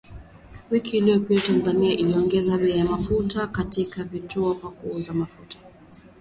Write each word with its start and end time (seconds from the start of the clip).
Wiki 0.71 0.97
iliyopita, 0.97 1.41
Tanzania 1.47 1.91
iliongeza 1.93 2.57
bei 2.57 2.77
ya 2.77 2.85
mafuta 2.85 3.47
katika 3.47 4.03
vituo 4.03 4.53
vya 4.53 4.69
kuuzia 4.69 5.13
mafuta 5.13 5.57